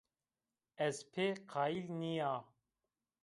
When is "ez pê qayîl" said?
0.85-1.85